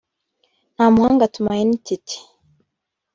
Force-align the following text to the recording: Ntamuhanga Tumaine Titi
Ntamuhanga 0.73 1.31
Tumaine 1.33 1.73
Titi 1.85 2.17